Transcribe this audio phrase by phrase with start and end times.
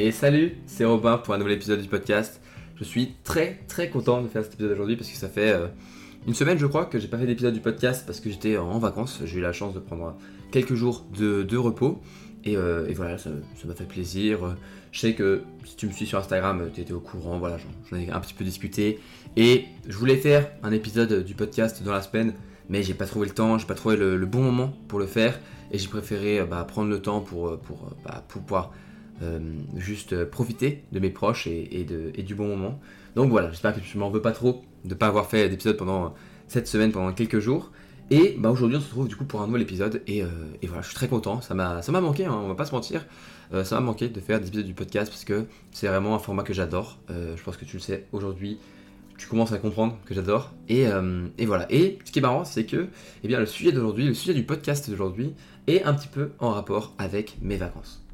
[0.00, 2.40] Et salut, c'est Robin pour un nouvel épisode du podcast.
[2.76, 5.66] Je suis très très content de faire cet épisode aujourd'hui parce que ça fait euh,
[6.28, 8.78] une semaine je crois que j'ai pas fait d'épisode du podcast parce que j'étais en
[8.78, 9.20] vacances.
[9.24, 10.16] J'ai eu la chance de prendre
[10.52, 12.00] quelques jours de, repos.
[12.46, 13.30] Euh, et, voilà, ça
[13.64, 14.54] m'a fait plaisir.
[14.92, 17.56] Je sais que si tu me suis sur Instagram, tu étais au courant, voilà,
[17.90, 19.00] j'en ai un petit peu discuté.
[19.36, 22.34] Et je voulais faire un épisode du podcast dans la semaine,
[22.68, 25.40] mais j'ai pas trouvé le temps, j'ai pas trouvé le, bon moment pour le faire.
[25.72, 28.86] Et j'ai préféré bah, prendre le temps pour, pour, bah, pour pouvoir euh,
[29.76, 32.80] juste profiter de mes proches et, du bon moment.
[33.16, 35.76] Donc voilà, j'espère que tu m'en veux pas trop de ne pas avoir fait d'épisode
[35.76, 36.14] pendant
[36.46, 37.70] cette semaine, pendant quelques jours.
[38.10, 40.28] Et bah aujourd'hui on se retrouve du coup pour un nouvel épisode et, euh,
[40.62, 43.04] voilà, je suis très content, ça m'a manqué, hein, on va pas se mentir,
[43.52, 46.18] euh, ça m'a manqué de faire des épisodes du podcast parce que c'est vraiment un
[46.18, 48.58] format que j'adore, je pense que tu le sais aujourd'hui,
[49.18, 50.54] tu commences à comprendre que j'adore.
[50.70, 50.84] Et,
[51.38, 51.66] et, voilà.
[51.70, 52.86] Et ce qui est marrant, c'est que
[53.24, 55.34] eh bien, le sujet d'aujourd'hui, le sujet du podcast d'aujourd'hui,
[55.66, 58.07] est un petit peu en rapport avec mes vacances.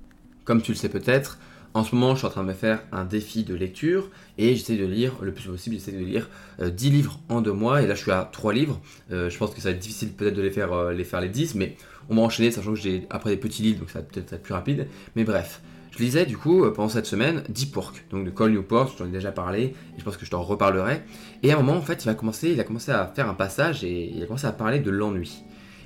[0.45, 1.39] Comme tu le sais peut-être,
[1.77, 4.55] en ce moment, je suis en train de me faire un défi de lecture et
[4.55, 6.29] j'essaie de lire le plus possible, j'essaie de lire
[6.61, 8.81] 10 euh, livres en deux mois et là je suis à 3 livres.
[9.11, 11.21] Euh, je pense que ça va être difficile peut-être de les faire, euh, les faire
[11.21, 11.77] les 10, mais
[12.09, 14.43] on m'a enchaîné sachant que j'ai après des petits livres donc ça va peut-être être
[14.43, 14.87] plus rapide.
[15.17, 18.93] Mais bref, je lisais du coup pendant cette semaine 10 Pork, donc de Cole Newport,
[18.93, 21.03] je t'en ai déjà parlé et je pense que je t'en reparlerai.
[21.43, 23.35] Et à un moment en fait il va commencer, il a commencé à faire un
[23.35, 25.43] passage et il a commencé à parler de l'ennui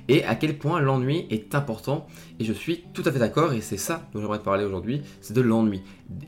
[0.09, 2.07] et à quel point l'ennui est important.
[2.39, 5.01] Et je suis tout à fait d'accord, et c'est ça dont j'aimerais te parler aujourd'hui,
[5.21, 5.81] c'est de l'ennui.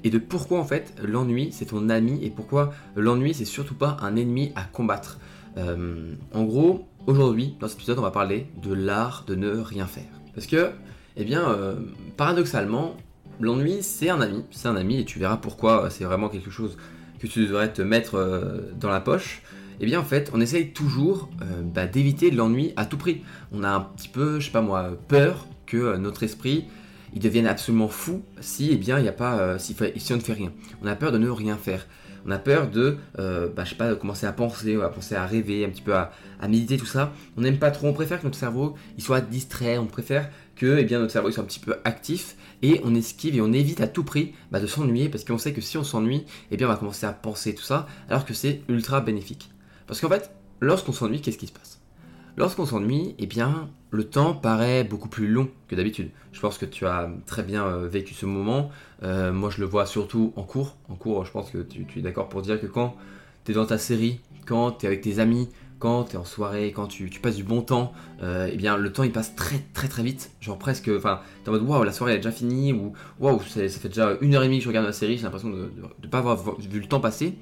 [0.03, 3.97] Et de pourquoi en fait l'ennui c'est ton ami, et pourquoi l'ennui c'est surtout pas
[4.01, 5.19] un ennemi à combattre.
[5.57, 9.87] Euh, en gros, aujourd'hui, dans cet épisode, on va parler de l'art de ne rien
[9.87, 10.05] faire.
[10.33, 10.69] Parce que,
[11.17, 11.75] eh bien, euh,
[12.15, 12.95] paradoxalement,
[13.41, 16.77] l'ennui c'est un ami, c'est un ami, et tu verras pourquoi c'est vraiment quelque chose
[17.19, 19.41] que tu devrais te mettre euh, dans la poche
[19.81, 23.23] eh bien en fait, on essaye toujours euh, bah, d'éviter l'ennui à tout prix.
[23.51, 26.65] On a un petit peu, je sais pas moi, peur que euh, notre esprit
[27.13, 30.33] il devienne absolument fou si eh bien il y a pas euh, on ne fait
[30.33, 30.53] rien.
[30.83, 31.87] On a peur de ne rien faire.
[32.27, 35.65] On a peur de, bah, je sais pas, commencer à penser, à penser à rêver,
[35.65, 36.11] un petit peu à,
[36.47, 37.13] méditer, tout ça.
[37.35, 40.77] On n'aime pas trop, on préfère que notre cerveau il soit distrait, on préfère que
[40.77, 43.81] eh bien, notre cerveau soit un petit peu actif et on esquive et on évite
[43.81, 46.67] à tout prix bah, de s'ennuyer parce qu'on sait que si on s'ennuie, eh bien
[46.67, 49.49] on va commencer à penser tout ça alors que c'est ultra bénéfique.
[49.91, 50.31] Parce qu'en fait,
[50.61, 51.81] lorsqu'on s'ennuie, qu'est-ce qui se passe?
[52.37, 56.11] Lorsqu'on s'ennuie, eh bien, le temps paraît beaucoup plus long que d'habitude.
[56.31, 58.69] Je pense que tu as très bien euh, vécu ce moment.
[59.03, 60.77] Euh, moi, je le vois surtout en cours.
[60.87, 62.95] En cours, je pense que tu, es d'accord pour dire que quand
[63.43, 66.23] tu es dans ta série, quand tu es avec tes amis, quand tu es en
[66.23, 67.91] soirée, quand tu, passes du bon temps,
[68.23, 70.31] euh, eh bien, le temps il passe très très très vite.
[70.39, 73.41] Genre presque, enfin, es en mode waouh, la soirée elle est déjà finie, ou waouh,
[73.41, 75.69] ça, fait déjà une heure et demie que je regarde la série, j'ai l'impression de
[76.01, 77.35] ne pas avoir vu le temps passer.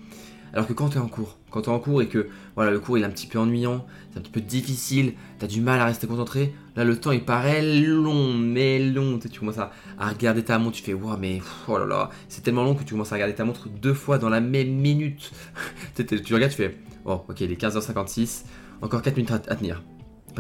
[0.54, 2.80] Alors que quand tu es en cours, quand tu en cours et que voilà, le
[2.80, 5.62] cours il est un petit peu ennuyant, c'est un petit peu difficile, tu as du
[5.62, 9.20] mal à rester concentré, là le temps il paraît long, mais long.
[9.20, 12.64] Tu, commences à, regarder ta montre, tu fais waouh, mais oh là là, c'est tellement
[12.64, 15.32] long que tu commences à regarder ta montre deux fois dans la même minute.
[15.96, 18.44] tu, regardes, tu fais oh, ok, il est 15h56,
[18.82, 19.84] encore 4 minutes à, tenir.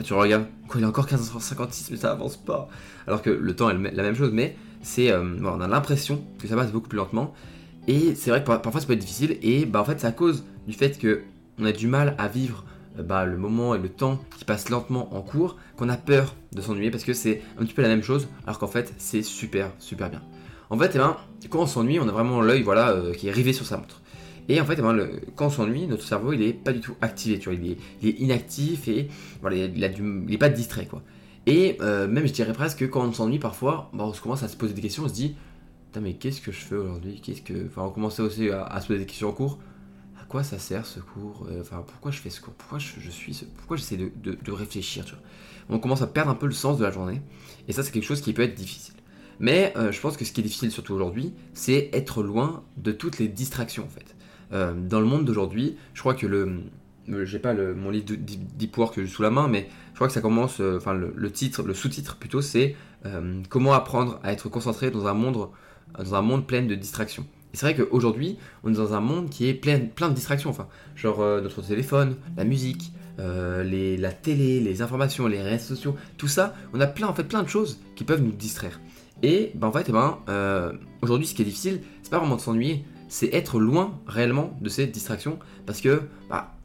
[0.03, 2.69] Tu regardes, quoi, il est encore 15h56, mais ça avance pas.
[3.05, 6.47] Alors que le temps est la même chose, mais c'est, euh, on a l'impression que
[6.47, 7.33] ça passe beaucoup plus lentement.
[7.89, 10.11] Et c'est vrai que parfois ça peut être difficile et bah en fait c'est à
[10.11, 11.23] cause du fait que
[11.57, 12.63] on a du mal à vivre
[12.99, 16.35] euh, bah, le moment et le temps qui passe lentement en cours qu'on a peur
[16.53, 19.23] de s'ennuyer parce que c'est un petit peu la même chose alors qu'en fait c'est
[19.23, 20.21] super super bien.
[20.69, 21.17] En fait, eh ben,
[21.49, 24.03] quand on s'ennuie, on a vraiment l'œil voilà, euh, qui est rivé sur sa montre.
[24.49, 26.93] Et en fait, eh ben, quand on s'ennuie, notre cerveau il est pas du tout
[27.01, 29.07] activé, tu vois, il est, inactif et
[29.41, 31.01] voilà, il, a du, il est pas distrait quoi.
[31.47, 34.47] Et euh, même je dirais presque que quand on s'ennuie parfois, bah, on commence à
[34.47, 35.35] se poser des questions, on se dit
[35.89, 37.19] Putain, mais qu'est-ce que je fais aujourd'hui?
[37.19, 37.65] Qu'est-ce que.
[37.65, 39.57] Enfin, on commençait aussi à, se poser des questions en cours.
[40.21, 41.47] À quoi ça sert ce cours?
[41.49, 42.53] Euh, Enfin, pourquoi je fais ce cours?
[42.53, 43.45] Pourquoi je, suis ce...
[43.45, 45.23] Pourquoi j'essaie de, réfléchir tu vois?
[45.67, 47.23] On commence à perdre un peu le sens de la journée.
[47.67, 48.93] Et ça, c'est quelque chose qui peut être difficile.
[49.39, 52.91] Mais euh, je pense que ce qui est difficile, surtout aujourd'hui, c'est être loin de
[52.91, 54.15] toutes les distractions en fait.
[54.53, 56.61] Euh, dans le monde d'aujourd'hui, je crois que le.
[57.23, 60.13] J'ai pas le, mon livre de Deep Work sous la main, mais je crois que
[60.13, 60.59] ça commence.
[60.59, 62.75] Enfin, le, titre, le sous-titre plutôt, c'est
[63.49, 65.49] Comment apprendre à être concentré dans un monde
[65.97, 67.25] dans un monde plein de distractions.
[67.53, 70.67] Et c'est vrai qu'aujourd'hui, on est dans un monde qui est plein, de distractions, enfin,
[70.95, 76.27] genre euh, notre téléphone, la musique, euh, la télé, les informations, les réseaux sociaux, tout
[76.27, 78.79] ça, on a plein, en fait, plein de choses qui peuvent nous distraire.
[79.23, 82.35] Et ben, en fait, eh ben, euh, aujourd'hui, ce qui est difficile, c'est pas vraiment
[82.35, 86.55] de s'ennuyer, c'est être loin réellement de ces distractions, parce que, bah,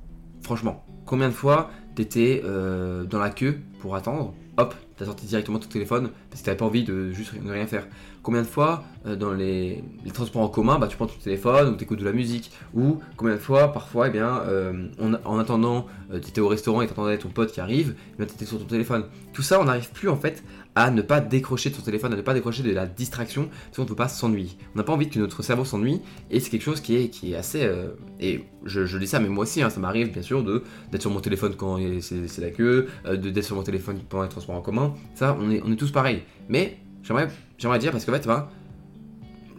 [0.42, 5.68] franchement, combien de fois t'étais dans la queue pour attendre, hop, t'as sorti directement ton
[5.68, 7.86] téléphone, parce que t'avais pas envie de juste ne rien faire.
[8.22, 11.76] Combien de fois euh, dans les, transports en commun, bah, tu prends ton téléphone ou
[11.76, 14.88] t'écoutes de la musique Ou combien de fois, parfois, eh bien, euh,
[15.24, 18.58] en attendant, tu étais au restaurant et t'attendais ton pote qui arrive, eh t'étais sur
[18.58, 19.04] ton téléphone.
[19.32, 20.42] Tout ça, on n'arrive plus en fait
[20.74, 23.76] à ne pas décrocher de son téléphone, à ne pas décrocher de la distraction, parce
[23.76, 24.50] qu'on ne peut pas s'ennuyer.
[24.74, 26.00] On n'a pas envie que notre cerveau s'ennuie,
[26.30, 27.62] et c'est quelque chose qui est, qui est assez...
[27.62, 27.90] Euh,
[28.20, 31.20] et je, dis ça, mais moi aussi, hein, ça m'arrive bien sûr d'être sur mon
[31.20, 34.94] téléphone quand c'est la queue, euh, d'être sur mon téléphone pendant les transports en commun,
[35.14, 36.22] ça, on est, on est tous pareils.
[36.48, 38.48] Mais j'aimerais dire, parce qu'en fait, ben,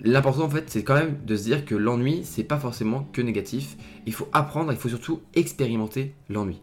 [0.04, 3.22] l'important en fait, c'est quand même de se dire que l'ennui, c'est pas forcément que
[3.22, 6.62] négatif, il faut apprendre, il faut surtout expérimenter l'ennui.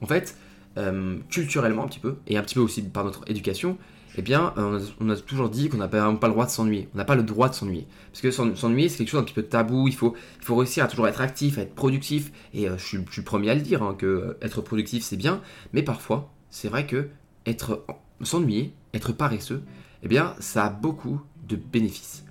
[0.00, 0.36] En fait,
[0.78, 3.76] euh, culturellement un petit peu, et un petit peu aussi par notre éducation,
[4.16, 6.88] eh bien, euh, on a, toujours dit qu'on n'a pas, le droit de s'ennuyer.
[6.94, 7.86] On n'a pas le droit de s'ennuyer.
[8.12, 9.88] Parce que s'ennuyer, c'est quelque chose un petit peu tabou.
[9.88, 12.32] Il faut, il faut réussir à toujours être actif, à être productif.
[12.54, 15.40] Et euh, je, suis, le premier à le dire, hein, que être productif, c'est bien.
[15.72, 17.08] Mais parfois, c'est vrai que
[17.46, 17.84] être
[18.22, 19.62] s'ennuyer, être paresseux,
[20.02, 22.24] eh bien, ça a beaucoup de bénéfices.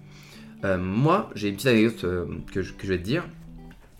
[0.64, 3.26] moi, j'ai une petite anecdote que, je, que je vais te dire.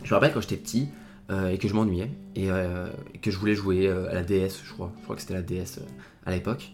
[0.04, 0.90] Je me rappelle quand j'étais petit,
[1.30, 2.10] et que je m'ennuyais
[2.48, 4.92] euh, et, que je voulais jouer euh, à la DS, je crois.
[4.98, 5.80] Je crois que c'était la DS
[6.26, 6.72] à l'époque.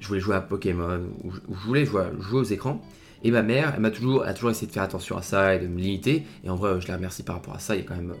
[0.00, 2.82] Je voulais jouer à Pokémon ou, je voulais jouer, aux écrans.
[3.22, 5.58] Et ma mère, elle m'a toujours, a toujours essayé de faire attention à ça et
[5.58, 6.24] de me limiter.
[6.44, 7.74] Et en vrai, je la remercie par rapport à ça.
[7.74, 8.14] Il y a quand même,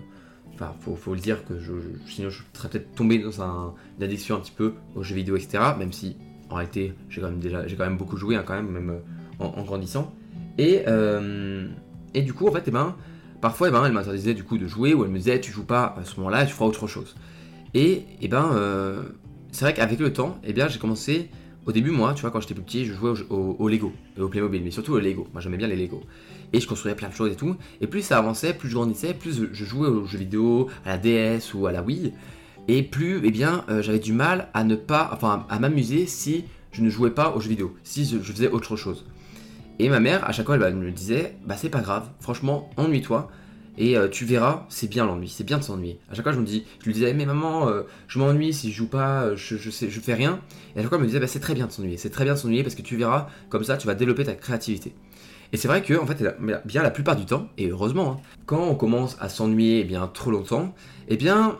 [0.54, 1.54] enfin, faut, faut le dire que
[2.06, 5.36] sinon je serais peut-être tombé dans un, une addiction un petit peu aux jeux vidéo,
[5.36, 5.62] etc.
[5.78, 6.16] Même si
[6.48, 9.00] en réalité, j'ai quand même déjà, j'ai quand même beaucoup joué, hein, quand même, même
[9.38, 10.14] en, grandissant.
[10.56, 10.84] Et,
[12.14, 12.96] et du coup, en fait, eh ben,
[13.44, 15.66] Parfois, eh ben, elle m'interdisait du coup de jouer ou elle me disait tu joues
[15.66, 17.14] pas à ce moment-là, tu feras autre chose.
[17.74, 19.02] Et, eh ben, euh,
[19.52, 21.28] c'est vrai qu'avec le temps, eh bien, j'ai commencé.
[21.66, 24.30] Au début, moi, tu vois, quand j'étais plus petit, je jouais au, Lego et au
[24.30, 25.28] Playmobil, mais surtout au Lego.
[25.34, 26.00] Moi, j'aimais bien les Lego.
[26.54, 27.54] Et je construisais plein de choses et tout.
[27.82, 30.96] Et plus ça avançait, plus je grandissais, plus je jouais aux jeux vidéo, à la
[30.96, 32.14] DS ou à la Wii.
[32.68, 36.44] Et plus, eh bien, euh, j'avais du mal à ne pas, enfin, à m'amuser si
[36.72, 39.04] je ne jouais pas aux jeux vidéo, si je faisais autre chose.
[39.78, 43.30] Et ma mère, à chaque fois, elle me disait Bah, c'est pas grave, franchement, ennuie-toi.
[43.76, 45.98] Et euh, tu verras, c'est bien l'ennui, c'est bien de s'ennuyer.
[46.08, 48.70] À chaque fois, je me dis, je lui disais, mais maman, euh, je m'ennuie si
[48.70, 49.56] je joue pas, euh, je
[50.00, 50.40] fais rien.
[50.74, 52.24] Et à chaque fois, elle me disait, bah, c'est très bien de s'ennuyer, c'est très
[52.24, 54.94] bien de s'ennuyer parce que tu verras, comme ça, tu vas développer ta créativité.
[55.52, 56.22] Et c'est vrai que, en fait,
[56.64, 60.06] bien la plupart du temps, et heureusement, hein, quand on commence à s'ennuyer eh bien
[60.06, 60.74] trop longtemps,
[61.08, 61.58] eh bien,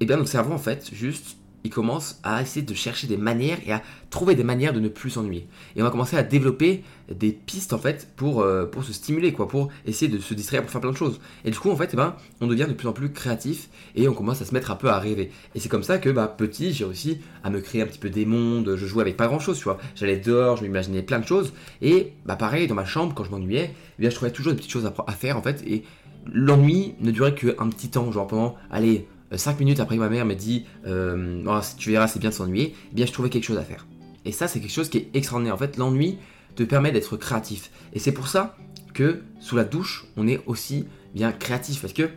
[0.00, 3.58] eh bien, notre cerveau, en fait, juste il commence à essayer de chercher des manières
[3.66, 5.46] et à trouver des manières de ne plus s'ennuyer.
[5.76, 9.32] Et on va commencer à développer des pistes en fait pour, euh, pour se stimuler,
[9.32, 11.20] quoi, pour essayer de se distraire, pour faire plein de choses.
[11.44, 14.08] Et du coup, en fait, eh ben, on devient de plus en plus créatif et
[14.08, 15.30] on commence à se mettre un peu à rêver.
[15.54, 18.10] Et c'est comme ça que bah, petit, j'ai réussi à me créer un petit peu
[18.10, 19.78] des mondes, je jouais avec pas grand chose, tu vois.
[19.94, 21.52] J'allais dehors, je m'imaginais plein de choses.
[21.82, 24.72] Et bah, pareil, dans ma chambre, quand je m'ennuyais, eh je trouvais toujours des petites
[24.72, 25.62] choses à, à faire en fait.
[25.66, 25.84] Et
[26.32, 29.06] l'ennui ne durait qu'un petit temps, genre pendant, allez,
[29.38, 32.74] 5 minutes après ma mère me dit euh, oh, Tu verras, c'est bien de s'ennuyer,
[32.90, 33.86] eh bien je trouvais quelque chose à faire.
[34.24, 35.54] Et ça, c'est quelque chose qui est extraordinaire.
[35.54, 36.18] En fait, l'ennui
[36.56, 37.70] te permet d'être créatif.
[37.92, 38.56] Et c'est pour ça
[38.92, 41.80] que sous la douche, on est aussi bien créatif.
[41.80, 42.10] Parce que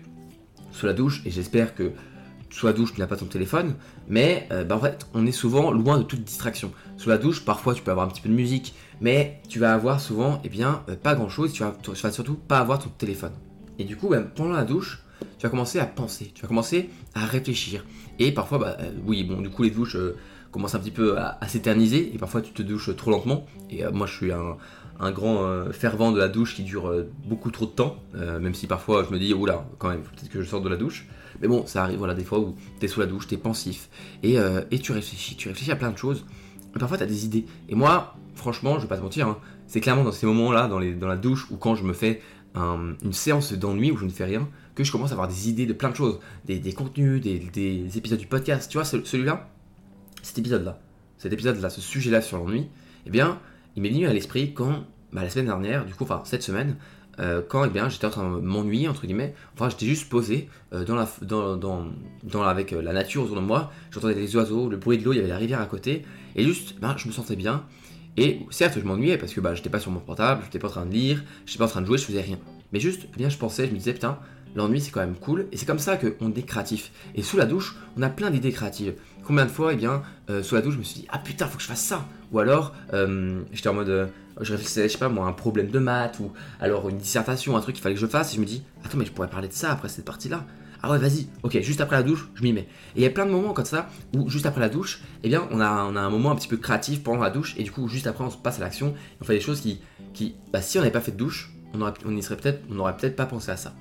[0.72, 1.92] sous la douche, et j'espère que
[2.50, 3.76] sous la douche, tu n'as pas ton téléphone,
[4.08, 6.72] mais euh, bah, en fait, on est souvent loin de toute distraction.
[6.98, 9.74] Sous la douche, parfois, tu peux avoir un petit peu de musique, mais tu vas
[9.74, 11.54] avoir souvent, eh bien, euh, pas grand-chose.
[11.54, 13.34] Tu vas, tu vas surtout pas avoir ton téléphone.
[13.80, 15.03] Et du coup, bah, pendant la douche,
[15.44, 17.84] tu vas commencer à penser, tu vas commencer à réfléchir.
[18.18, 20.16] Et parfois, bah, euh, oui, bon, du coup, les douches euh,
[20.52, 23.46] commencent un petit peu à, s'éterniser, et parfois tu te douches trop lentement.
[23.70, 26.90] Et euh, moi, je suis un, grand fervent de la douche qui dure
[27.26, 30.42] beaucoup trop de temps, même si parfois je me dis, oula, quand même, peut-être que
[30.42, 31.08] je sors de la douche.
[31.42, 33.38] Mais bon, ça arrive, voilà, des fois où tu es sous la douche, tu es
[33.38, 33.90] pensif,
[34.22, 34.38] et,
[34.82, 36.26] tu réfléchis, tu réfléchis à plein de choses.
[36.74, 37.46] Et parfois, tu as des idées.
[37.68, 40.80] Et moi, franchement, je vais pas te mentir, hein, c'est clairement dans ces moments-là, dans,
[40.80, 42.22] dans la douche, ou quand je me fais
[42.56, 45.66] une séance d'ennui où je ne fais rien, que je commence à avoir des idées
[45.66, 48.70] de plein de choses, des, contenus, des, épisodes du podcast.
[48.70, 49.50] Tu vois, celui-là,
[50.22, 50.80] cet épisode-là,
[51.18, 52.70] cet épisode-là, ce sujet-là sur l'ennui,
[53.06, 53.40] eh bien,
[53.76, 56.78] il m'est venu à l'esprit quand, bah, la semaine dernière, du coup, enfin, cette semaine,
[57.20, 60.50] euh, quand eh bien, j'étais en train de m'ennuyer, entre guillemets, enfin, j'étais juste posé
[60.74, 61.86] euh, dans la, dans, dans,
[62.24, 65.14] dans, avec euh, la nature autour de moi, j'entendais les oiseaux, le bruit de l'eau,
[65.14, 66.04] il y avait la rivière à côté,
[66.36, 67.66] et juste, ben, je me sentais bien.
[68.18, 70.72] Et certes, je m'ennuyais parce que bah, j'étais pas sur mon portable, j'étais pas en
[70.72, 72.38] train de lire, j'étais pas en train de jouer, je faisais rien.
[72.72, 74.20] Mais juste, eh bien, je pensais, je me disais, putain,
[74.56, 76.92] l'ennui c'est quand même cool et c'est comme ça qu'on est créatif.
[77.16, 78.94] Et sous la douche, on a plein d'idées créatives.
[79.24, 81.48] Combien de fois, eh bien, euh, sous la douche, je me suis dit ah putain,
[81.48, 82.06] faut que je fasse ça.
[82.32, 84.08] Ou alors, euh, j'étais en mode, euh,
[84.42, 87.62] je réfléchissais, je sais pas moi, un problème de maths ou alors une dissertation, un
[87.62, 89.48] truc qu'il fallait que je fasse et je me dis attends mais je pourrais parler
[89.48, 90.46] de ça après cette partie-là.
[90.86, 92.68] Ah ouais, vas-y, ok, juste après la douche, je m'y mets.
[92.96, 95.30] Et il y a plein de moments comme ça où juste après la douche, eh
[95.30, 97.64] bien, on a, on a un moment un petit peu créatif pendant la douche et
[97.64, 98.94] du coup, juste après, on se passe à l'action.
[99.22, 99.80] On fait des choses qui,
[100.14, 103.16] qui bah, si on n'avait pas fait de douche, on on peut-être, on n'aurait peut-être
[103.16, 103.74] pas pensé à ça.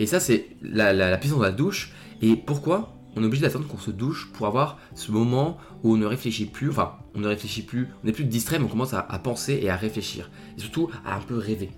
[0.00, 1.92] Et ça, c'est la, puissance de la douche.
[2.22, 5.96] Et pourquoi on est obligé d'attendre qu'on se douche pour avoir ce moment où on
[5.96, 8.94] ne réfléchit plus, enfin, on ne réfléchit plus, on n'est plus distrait, mais on commence
[8.94, 10.30] à, penser et à réfléchir.
[10.56, 11.70] Et surtout à un peu rêver.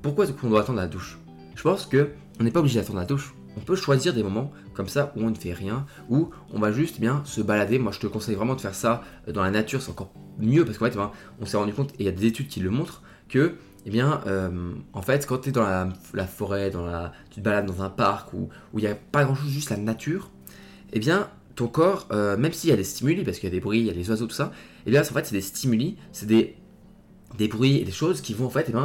[0.00, 1.18] Pourquoi est-ce qu'on doit attendre la douche?
[1.54, 3.34] Je pense que on n'est pas obligé d'attendre la douche.
[3.58, 6.72] On peut choisir des moments comme ça où on ne fait rien, où on va
[6.72, 7.78] juste bien se balader.
[7.78, 10.78] Moi, je te conseille vraiment de faire ça dans la nature, c'est encore mieux parce
[10.78, 12.70] qu'en fait, ben, on s'est rendu compte, et il y a des études qui le
[12.70, 13.56] montrent, que
[13.86, 17.44] eh bien, euh, en fait, quand tu es dans la, forêt, dans la, tu te
[17.44, 20.32] balades dans un parc où il n'y a pas grand-chose, juste la nature,
[20.92, 23.54] eh bien, ton corps, euh, même s'il y a des stimuli, parce qu'il y a
[23.54, 24.50] des bruits, il y a les oiseaux, tout ça,
[24.86, 26.56] eh bien, en fait, c'est des stimuli, c'est des,
[27.38, 28.76] des bruits et des choses qui vont, en fait, eh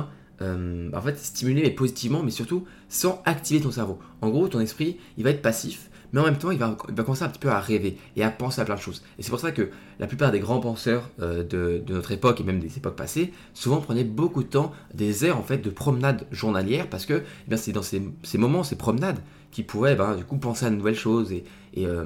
[0.43, 3.99] euh, en fait, stimuler mais positivement, mais surtout sans activer ton cerveau.
[4.21, 7.23] En gros, ton esprit, il va être passif, mais en même temps, il va, commencer
[7.23, 9.03] un petit peu à rêver et à penser à plein de choses.
[9.17, 12.43] Et c'est pour ça que la plupart des grands penseurs euh, de, notre époque et
[12.43, 16.25] même des époques passées, souvent prenaient beaucoup de temps, des heures en fait de promenade
[16.31, 18.01] journalière, parce que eh c'est dans ces,
[18.37, 19.19] moments, ces promenades,
[19.51, 21.33] qu'ils pouvaient ben, du coup penser à de nouvelles choses.
[21.33, 21.43] Et,
[21.77, 22.05] euh,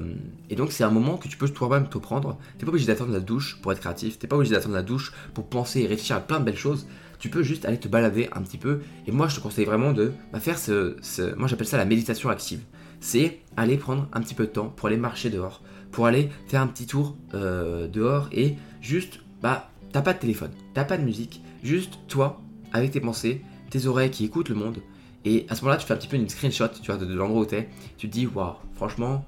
[0.56, 2.38] donc c'est un moment que tu peux toi-même te prendre.
[2.58, 5.12] T'es pas obligé d'attendre la douche pour être créatif, t'es pas obligé d'attendre la douche
[5.34, 6.86] pour penser et réfléchir à plein de belles choses
[7.18, 8.80] tu peux juste aller te balader un petit peu.
[9.06, 10.96] Et moi, je te conseille vraiment de bah, faire ce,
[11.36, 12.60] Moi, j'appelle ça la méditation active.
[13.00, 15.62] C'est aller prendre un petit peu de temps pour aller marcher dehors,
[15.92, 20.50] pour aller faire un petit tour euh, dehors et juste, bah, t'as pas de téléphone,
[20.74, 22.40] t'as pas de musique, juste toi,
[22.72, 24.78] avec tes pensées, tes oreilles qui écoutent le monde.
[25.24, 27.42] Et à ce moment-là, tu fais un petit peu une screenshot, tu vois, de, l'endroit
[27.42, 27.68] où t'es.
[27.96, 29.26] Tu te dis, waouh, franchement,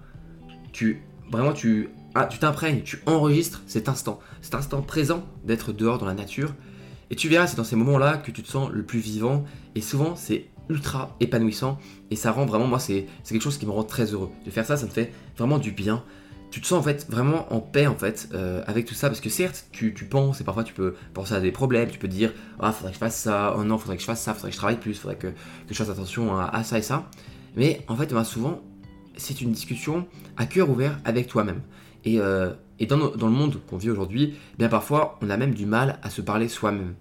[0.73, 5.99] tu, vraiment, tu, ah, tu t'imprègnes, tu enregistres cet instant, cet instant présent d'être dehors
[5.99, 6.55] dans la nature
[7.11, 9.45] et tu verras, c'est dans ces moments-là que tu te sens le plus vivant.
[9.75, 11.79] Et souvent, c'est ultra épanouissant.
[12.11, 14.31] Et ça rend vraiment, moi, c'est quelque chose qui me rend très heureux.
[14.45, 16.05] De faire ça, ça me fait vraiment du bien.
[16.51, 19.21] Tu te sens en fait vraiment en paix en fait euh, avec tout ça parce
[19.21, 22.33] que certes tu, penses et parfois tu peux penser à des problèmes, tu peux dire
[22.59, 24.55] ah faudrait que je fasse ça, oh non faudrait que je fasse ça, faudrait que
[24.55, 25.29] je travaille plus, faudrait que,
[25.69, 27.11] je fasse attention à, ça et ça.
[27.55, 28.63] Mais en fait ben, souvent
[29.19, 30.07] c'est une discussion
[30.39, 31.61] à cœur ouvert avec toi-même.
[32.07, 35.67] Et, euh, et dans, le monde qu'on vit aujourd'hui, bien parfois on a même du
[35.67, 36.95] mal à se parler soi-même.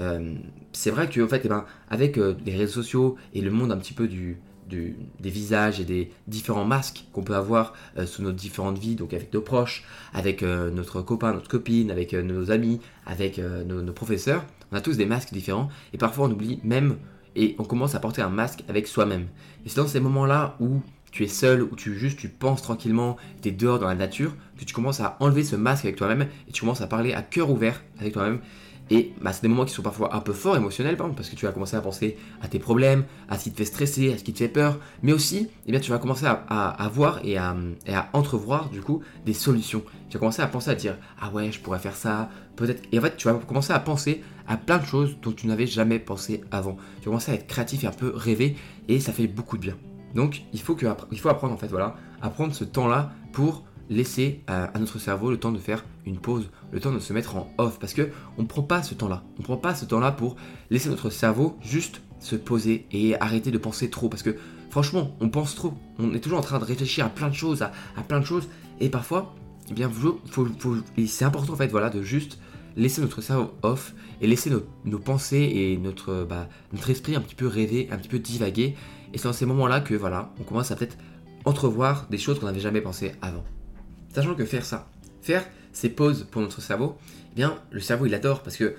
[0.00, 0.34] Euh,
[0.72, 3.72] c'est vrai que en fait, eh ben, avec euh, les réseaux sociaux et le monde
[3.72, 7.74] un petit peu du, des visages et des différents masques qu'on peut avoir
[8.06, 12.50] sous nos différentes vies, donc avec nos proches, avec notre copain, notre copine, avec nos
[12.50, 16.60] amis, avec nos, nos, professeurs, on a tous des masques différents et parfois on oublie
[16.64, 16.96] même
[17.36, 19.28] et on commence à porter un masque avec soi-même.
[19.64, 20.80] Et c'est dans ces moments-là où
[21.14, 24.34] tu es seul, ou tu juste tu penses tranquillement, tu es dehors dans la nature,
[24.58, 27.22] que tu commences à enlever ce masque avec toi-même et tu commences à parler à
[27.22, 28.40] cœur ouvert avec toi-même.
[28.90, 31.46] Et bah, c'est des moments qui sont parfois un peu forts émotionnels, parce que tu
[31.46, 34.24] vas commencer à penser à tes problèmes, à ce qui te fait stresser, à ce
[34.24, 37.56] qui te fait peur, mais aussi, eh bien, tu vas commencer à, voir et à,
[38.12, 39.82] entrevoir, du coup, des solutions.
[40.08, 42.82] Tu vas commencer à penser à dire, ah ouais, je pourrais faire ça, peut-être.
[42.92, 45.66] Et en fait, tu vas commencer à penser à plein de choses dont tu n'avais
[45.66, 46.76] jamais pensé avant.
[47.00, 48.56] Tu vas commencer à être créatif et un peu rêver,
[48.88, 49.76] et ça fait beaucoup de bien.
[50.14, 50.76] Donc il faut,
[51.10, 55.30] il faut apprendre en fait, voilà, à prendre ce temps-là pour laisser à, notre cerveau
[55.30, 58.10] le temps de faire une pause, le temps de se mettre en off, parce que
[58.38, 59.22] on ne prend pas ce temps-là.
[59.38, 60.36] On ne prend pas ce temps-là pour
[60.70, 64.36] laisser notre cerveau juste se poser et arrêter de penser trop, parce que
[64.70, 65.74] franchement, on pense trop.
[65.98, 67.72] On est toujours en train de réfléchir à plein de choses, à,
[68.06, 68.48] plein de choses,
[68.80, 69.34] et parfois,
[69.70, 72.38] eh c'est important en fait, de juste
[72.76, 74.50] laisser notre cerveau off et laisser
[74.84, 78.74] nos, pensées et notre, bah, notre esprit un petit peu rêver, un petit peu divaguer
[79.14, 80.98] et c'est dans ces moments-là que voilà, on commence à peut-être
[81.44, 83.44] entrevoir des choses qu'on n'avait jamais pensé avant.
[84.14, 84.88] Sachant que faire ça,
[85.22, 86.96] faire ces pauses pour notre cerveau,
[87.32, 88.76] eh bien le cerveau il adore parce que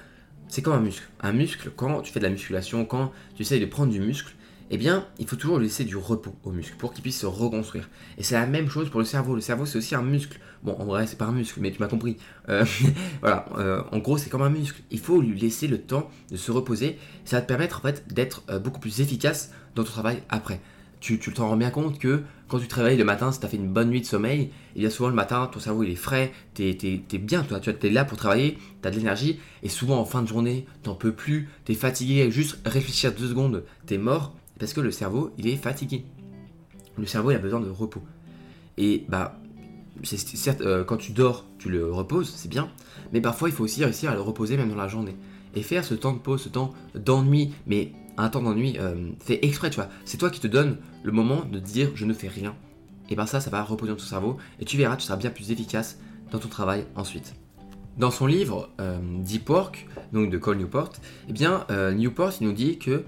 [0.48, 1.04] c'est comme un muscle.
[1.22, 4.34] Un muscle, quand tu fais de la musculation, quand tu essayes de prendre du muscle,
[4.72, 7.89] eh bien, il faut toujours laisser du repos au muscle pour qu'il puisse se reconstruire.
[8.18, 9.36] Et c'est la même chose pour le cerveau.
[9.36, 10.39] Le cerveau, c'est aussi un muscle.
[10.63, 12.18] Bon, en vrai, c'est pas un muscle, mais tu m'as compris.
[12.50, 12.65] Euh,
[13.22, 14.82] voilà, euh, en gros, c'est comme un muscle.
[14.89, 16.98] Il faut lui laisser le temps de se reposer.
[17.25, 20.62] Ça va te permettre, en fait, d'être euh, beaucoup plus efficace dans ton travail après.
[21.06, 23.50] Tu, tu t'en rends bien compte que quand tu travailles le matin, si tu as
[23.50, 25.92] fait une bonne nuit de sommeil, il y a souvent le matin, ton cerveau il
[25.92, 29.40] est frais, tu es, bien, toi, tu es là pour travailler, tu as de l'énergie,
[29.62, 33.28] et souvent en fin de journée, t'en peux plus, tu es fatigué, juste réfléchir deux
[33.28, 36.06] secondes, tu es mort, parce que le cerveau, il est fatigué.
[36.98, 38.02] Le cerveau, il a besoin de repos.
[38.80, 39.40] Et bah,
[40.02, 42.72] certes, euh, quand tu dors, tu le reposes, c'est bien.
[43.14, 45.16] Mais parfois, il faut aussi réussir à le reposer même dans la journée.
[45.54, 49.46] Et faire ce temps de pause, ce temps d'ennui, mais un temps d'ennui euh, fait
[49.46, 49.90] exprès, tu vois.
[50.04, 52.56] C'est toi qui te donnes le moment de dire je ne fais rien.
[53.10, 54.38] Et ben ça, ça va reposer dans ton cerveau.
[54.60, 56.00] Et tu verras, tu seras bien plus efficace
[56.32, 57.36] dans ton travail ensuite.
[57.98, 60.94] Dans son livre euh, Deep Work, donc de Cole Newport,
[61.30, 63.06] eh bien Newport il nous dit que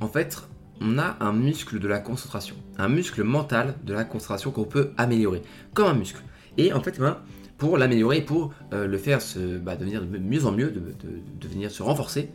[0.00, 0.46] en fait
[0.80, 4.90] on a un muscle de la concentration, un muscle mental de la concentration qu'on peut
[4.96, 5.42] améliorer,
[5.74, 6.22] comme un muscle.
[6.58, 7.18] Et en fait, ben,
[7.58, 11.70] pour l'améliorer, pour euh, le faire se, bah, devenir de mieux en mieux, de, venir
[11.70, 12.30] se renforcer,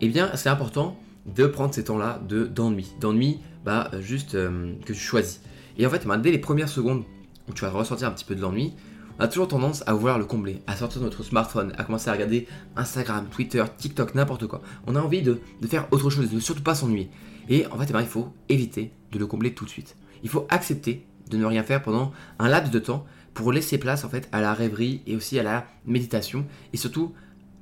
[0.00, 0.98] eh bien, c'est important
[1.34, 2.92] de prendre ces temps-là d'ennui.
[3.00, 5.40] D'ennui, bah, juste euh, que tu choisis.
[5.78, 7.02] Et en fait, ben, dès les premières secondes
[7.48, 8.74] où tu vas ressentir un petit peu de l'ennui,
[9.18, 12.12] on a toujours tendance à vouloir le combler, à sortir notre smartphone, à commencer à
[12.12, 14.60] regarder Instagram, Twitter, TikTok, n'importe quoi.
[14.86, 17.10] On a envie de, faire autre chose, de surtout pas s'ennuyer.
[17.48, 19.96] Et en fait, eh ben, il faut éviter de le combler tout de suite.
[20.22, 24.04] Il faut accepter de ne rien faire pendant un laps de temps pour laisser place
[24.04, 27.12] en fait à la rêverie et aussi à la méditation et surtout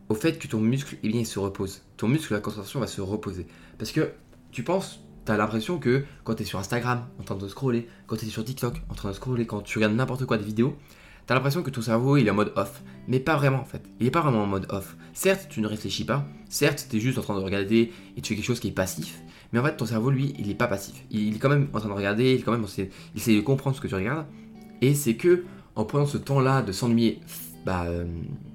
[0.09, 1.83] au fait que ton muscle eh bien, il se repose.
[1.97, 3.47] Ton muscle, la concentration va se reposer.
[3.79, 4.13] Parce que
[4.51, 7.89] tu penses, tu as l'impression que quand tu es sur Instagram en train de scroller,
[8.07, 10.45] quand tu es sur TikTok en train de scroller, quand tu regardes n'importe quoi des
[10.45, 10.77] vidéos,
[11.27, 12.83] tu as l'impression que ton cerveau il est en mode off.
[13.09, 13.83] Mais pas vraiment en fait.
[13.99, 14.97] Il n'est pas vraiment en mode off.
[15.15, 16.27] Certes, tu ne réfléchis pas.
[16.49, 18.73] Certes, tu es juste en train de regarder et tu fais quelque chose qui est
[18.73, 19.21] passif.
[19.53, 20.95] Mais en fait, ton cerveau, lui, il n'est pas passif.
[21.11, 23.41] Il est quand même en train de regarder, il, est quand même, il essaie de
[23.41, 24.27] comprendre ce que tu regardes.
[24.81, 25.45] Et c'est que
[25.77, 27.21] en prenant ce temps-là de s'ennuyer,
[27.65, 28.05] bah, euh,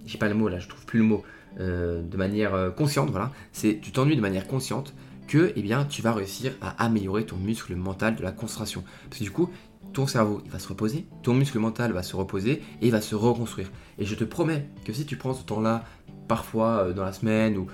[0.05, 1.23] j'ai pas le mot là, je trouve plus le mot,
[1.59, 4.93] euh, de manière euh, consciente, voilà, c'est tu t'ennuies de manière consciente
[5.27, 8.83] que eh bien, tu vas réussir à améliorer ton muscle mental de la concentration.
[9.09, 9.49] Parce que du coup,
[9.93, 13.01] ton cerveau il va se reposer, ton muscle mental va se reposer et il va
[13.01, 13.69] se reconstruire.
[13.99, 15.83] Et je te promets que si tu prends ce temps-là,
[16.27, 17.67] parfois dans la semaine ou,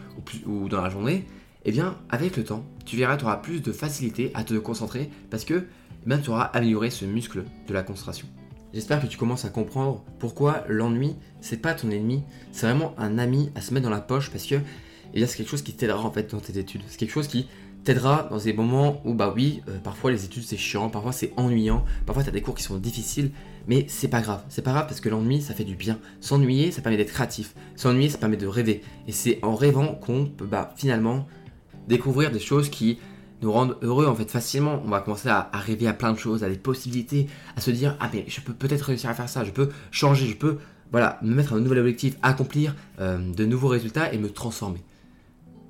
[0.45, 1.25] ou, dans la journée,
[1.63, 5.09] eh bien, avec le temps, tu verras, tu auras plus de facilité à te concentrer
[5.29, 5.65] parce que
[6.07, 8.27] eh tu auras amélioré ce muscle de la concentration.
[8.75, 13.17] J'espère que tu commences à comprendre pourquoi l'ennui, c'est pas ton ennemi, c'est vraiment un
[13.17, 14.55] ami à se mettre dans la poche parce que
[15.13, 16.81] c'est quelque chose qui t'aidera en fait dans tes études.
[16.89, 17.47] C'est quelque chose qui
[17.85, 21.31] t'aidera dans des moments où, bah oui, euh, parfois les études c'est chiant, parfois c'est
[21.37, 23.31] ennuyant, parfois tu as des cours qui sont difficiles,
[23.65, 24.43] mais c'est pas grave.
[24.49, 25.97] C'est pas grave parce que l'ennui ça fait du bien.
[26.19, 27.55] S'ennuyer ça permet d'être créatif.
[27.77, 28.81] S'ennuyer ça permet de rêver.
[29.07, 31.27] Et c'est en rêvant qu'on peut bah, finalement
[31.87, 32.99] découvrir des choses qui
[33.45, 34.81] nous rendre heureux en fait facilement.
[34.85, 37.95] On va commencer à, rêver à plein de choses, à des possibilités, à se dire
[37.99, 40.57] ah mais je peux peut-être réussir à faire ça, je peux changer, je peux
[40.91, 44.81] voilà me mettre un nouvel objectif, accomplir euh, de nouveaux résultats et me transformer.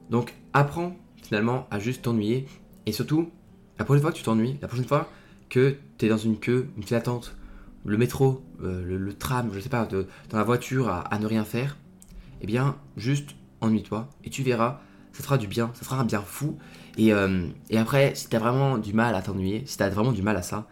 [0.10, 2.48] Donc apprends finalement à juste t'ennuyer
[2.86, 3.30] et surtout
[3.78, 5.10] la prochaine fois que tu t'ennuies, la prochaine fois
[5.50, 7.36] que tu es dans une queue, une file d'attente,
[7.84, 11.44] le métro, euh, le, tram, je sais pas, dans la voiture à, à ne rien
[11.44, 11.78] faire,
[12.40, 14.80] eh bien juste ennuie-toi et tu verras
[15.16, 16.58] ça fera du bien, ça fera un bien fou.
[16.98, 20.22] Et, euh, et après, si t'as vraiment du mal à t'ennuyer, si t'as vraiment du
[20.22, 20.68] mal à ça,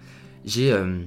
[0.46, 0.72] j'ai.
[0.72, 1.00] Euh,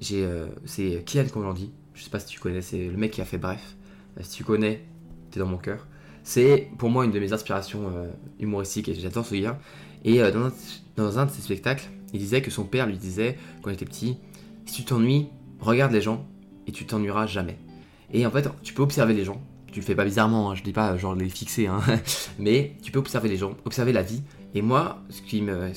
[0.00, 1.70] j'ai euh, c'est Kian dit.
[1.94, 3.76] je sais pas si tu connais, c'est le mec qui a fait Bref.
[4.20, 4.84] si tu connais,
[5.30, 5.86] t'es dans mon cœur.
[6.24, 7.92] C'est pour moi une de mes inspirations
[8.40, 9.58] humoristiques et j'adore ce gars.
[10.04, 10.50] Et dans,
[10.96, 13.84] dans un de ses spectacles, il disait que son père lui disait, quand il était
[13.84, 14.16] petit,
[14.66, 15.28] si tu t'ennuies,
[15.60, 16.26] regarde les gens
[16.66, 17.58] et tu t'ennuieras jamais.
[18.12, 19.40] Et en fait, tu peux observer les gens,
[19.74, 21.80] tu le fais pas bizarrement, hein, je dis pas genre les fixer, hein,
[22.38, 24.22] mais tu peux observer les gens, observer la vie.
[24.54, 25.20] Et moi, ce,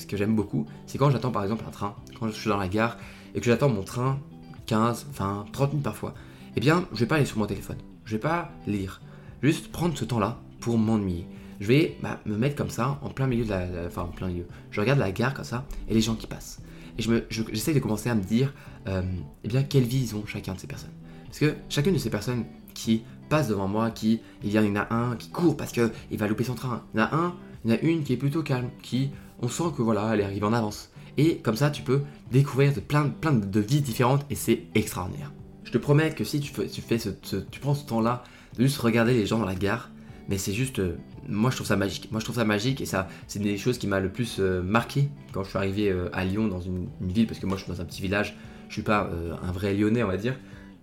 [0.06, 2.68] que j'aime beaucoup, c'est quand j'attends par exemple un train, quand je suis dans la
[2.68, 2.96] gare
[3.34, 4.18] et que j'attends mon train
[4.66, 6.14] 15, 20, 30 minutes parfois,
[6.56, 9.00] eh bien, je vais pas aller sur mon téléphone, je vais pas lire,
[9.42, 11.26] juste prendre ce temps-là pour m'ennuyer.
[11.60, 14.28] Je vais bah, me mettre comme ça en plein milieu de la, enfin en plein
[14.28, 14.46] milieu.
[14.70, 16.60] Je regarde la gare comme ça et les gens qui passent.
[16.98, 17.10] Et je
[17.52, 18.54] j'essaie de commencer à me dire,
[18.86, 19.02] euh,
[19.42, 20.92] eh bien, quelle vie ils ont chacun de ces personnes.
[21.26, 24.94] Parce que chacune de ces personnes qui passe devant moi, qui, il y en a
[24.94, 26.82] un qui court parce qu'il va louper son train.
[26.94, 27.34] Il y en a un,
[27.68, 30.44] y en a une qui est plutôt calme, qui, on sent que voilà, elle arrive
[30.44, 30.90] en avance.
[31.16, 35.32] Et comme ça, tu peux découvrir de plein, plein de vies différentes et c'est extraordinaire.
[35.64, 38.24] Je te promets que si tu fais, tu, ce, prends ce temps-là
[38.56, 39.90] de juste regarder les gens dans la gare,
[40.28, 40.96] mais c'est juste, euh,
[41.28, 42.10] moi je trouve ça magique.
[42.10, 44.62] Moi je trouve ça magique et ça, c'est des choses qui m'a le plus euh,
[44.62, 47.64] marqué quand je suis arrivé euh, à Lyon dans une, ville, parce que moi je
[47.64, 48.36] suis dans un petit village,
[48.68, 49.10] je suis pas
[49.42, 50.34] un vrai Lyonnais on va dire,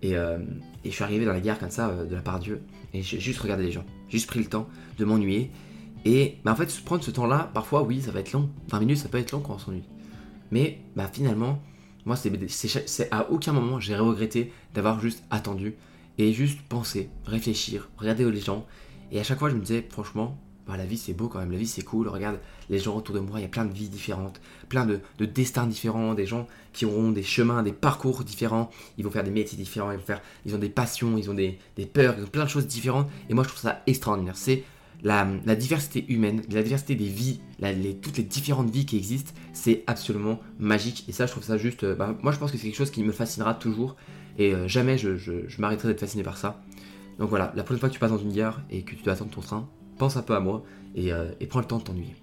[0.04, 0.38] euh,
[0.84, 2.62] et, je suis arrivé dans la gare comme ça, de la part de Dieu.
[2.94, 3.84] Et j'ai juste regardé les gens.
[4.08, 4.68] Juste pris le temps
[4.98, 5.50] de m'ennuyer.
[6.06, 8.48] Et bah, en fait, prendre ce temps-là, parfois, oui, ça va être long.
[8.68, 9.82] 20 minutes, ça peut être long quand on s'ennuie.
[10.52, 11.60] Mais bah, finalement,
[12.04, 15.74] moi, c'est à aucun moment j'ai regretté d'avoir juste attendu
[16.18, 18.64] et juste pensé, réfléchir, regarder les gens.
[19.10, 20.38] Et à chaque fois, je me disais, franchement,
[20.68, 22.38] bah, la vie c'est beau quand même, la vie c'est cool, regarde
[22.70, 25.66] les gens autour de moi, il y a plein de vies différentes, plein de, destins
[25.66, 29.56] différents, des gens qui auront des chemins, des parcours différents, ils vont faire des métiers
[29.56, 31.58] différents, ils, vont faire, ils ont des passions, ils ont des,
[31.92, 34.64] peurs, ils ont plein de choses différentes, et moi je trouve ça extraordinaire, c'est
[35.02, 35.24] la,
[35.56, 37.40] diversité humaine, la diversité des vies,
[38.02, 41.84] toutes les différentes vies qui existent, c'est absolument magique, et ça je trouve ça juste,
[41.84, 43.96] euh, bah, moi je pense que c'est quelque chose qui me fascinera toujours,
[44.38, 45.10] et euh, jamais je,
[45.58, 46.62] m'arrêterai d'être fasciné par ça.
[47.18, 49.14] Donc voilà, la prochaine fois que tu passes dans une gare et que tu dois
[49.14, 50.62] attendre ton train, pense un peu à moi
[50.98, 52.14] euh, et, prends le temps de t'ennuyer.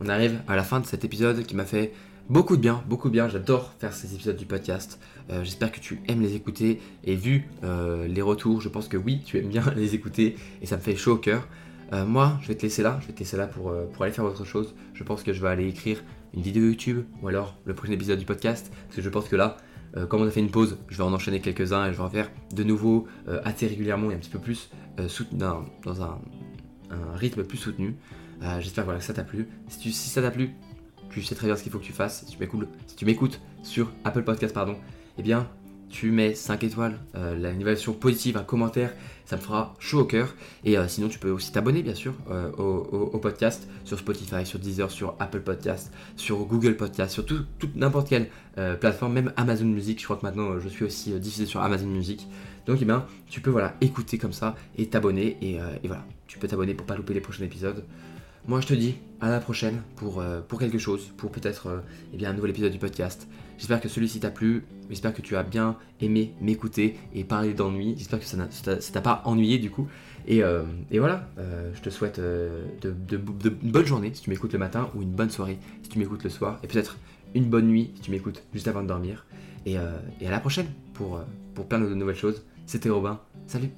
[0.00, 1.92] On arrive à la fin de cet épisode qui m'a fait
[2.28, 3.28] beaucoup de bien, beaucoup de bien.
[3.28, 5.00] J'adore faire ces épisodes du podcast.
[5.30, 6.80] Euh, j'espère que tu aimes les écouter.
[7.04, 10.36] Et vu euh, les retours, je pense que oui, tu aimes bien les écouter.
[10.60, 11.46] Et ça me fait chaud au cœur.
[11.92, 12.98] Moi, je vais te laisser là.
[13.02, 14.74] Je vais te laisser là pour, pour aller faire autre chose.
[14.94, 16.02] Je pense que je vais aller écrire
[16.34, 18.72] une vidéo YouTube ou alors le prochain épisode du podcast.
[18.84, 19.58] Parce que je pense que là,
[20.08, 22.08] comme on a fait une pause, je vais en enchaîner quelques-uns et je vais en
[22.08, 23.06] faire de nouveau
[23.44, 24.70] assez régulièrement et un petit peu plus
[25.32, 26.18] dans, dans un
[27.14, 27.96] rythme plus soutenu.
[28.42, 29.48] Euh, j'espère voilà, que ça t'a plu.
[29.68, 30.50] Si, ça t'a plu,
[31.10, 32.24] tu sais très bien ce qu'il faut que tu fasses.
[32.26, 34.76] Si tu m'écoutes sur Apple Podcast, pardon,
[35.18, 35.48] eh bien,
[35.92, 38.92] tu mets 5 étoiles, euh, la évaluation positive, un commentaire,
[39.26, 40.34] ça me fera chaud au cœur.
[40.64, 44.58] Et euh, sinon, tu peux aussi t'abonner, bien sûr, euh, au, podcast sur Spotify, sur
[44.58, 48.28] Deezer, sur Apple Podcast, sur Google Podcast, sur toute n'importe quelle
[48.80, 50.00] plateforme, même Amazon Music.
[50.00, 52.26] Je crois que maintenant, je suis aussi diffusé sur Amazon Music.
[52.66, 55.36] Donc, eh bien, tu peux voilà, écouter comme ça et t'abonner.
[55.40, 57.84] Et, voilà, tu peux t'abonner pour pas louper les prochains épisodes.
[58.48, 61.78] Moi, je te dis à la prochaine pour, euh, pour quelque chose, pour peut-être euh,
[62.18, 63.28] eh un nouvel épisode du podcast.
[63.56, 64.64] J'espère que celui-ci t'a plu.
[64.92, 67.94] J'espère que tu as bien aimé m'écouter et parler d'ennui.
[67.96, 69.88] J'espère que ça t'a pas ennuyé du coup.
[70.28, 71.26] Et, euh, voilà,
[71.74, 72.94] je te souhaite de,
[73.62, 76.24] une bonne journée si tu m'écoutes le matin ou une bonne soirée si tu m'écoutes
[76.24, 76.58] le soir.
[76.62, 76.98] Et peut-être
[77.34, 79.24] une bonne nuit si tu m'écoutes juste avant de dormir.
[79.64, 81.20] Et, à la prochaine pour,
[81.54, 82.44] pour plein de nouvelles choses.
[82.66, 83.18] C'était Robin.
[83.46, 83.70] Salut